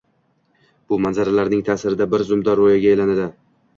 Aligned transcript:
bu 0.93 0.99
manzaralarning 1.05 1.63
ta’sirida 1.69 2.07
bir 2.15 2.25
zumda 2.31 2.57
ro‘yoga 2.61 2.95
aylanadi? 2.95 3.29